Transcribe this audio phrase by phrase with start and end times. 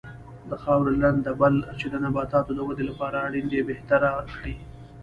[0.49, 4.53] د خاورې لنده بل چې د نباتاتو د ودې لپاره اړین دی بهتره کړي.